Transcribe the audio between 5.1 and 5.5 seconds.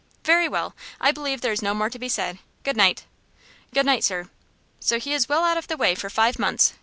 is well